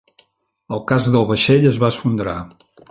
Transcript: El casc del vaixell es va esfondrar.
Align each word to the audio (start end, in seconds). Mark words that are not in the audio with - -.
El 0.77 0.81
casc 0.93 1.13
del 1.17 1.29
vaixell 1.33 1.71
es 1.73 1.81
va 1.85 1.95
esfondrar. 1.95 2.39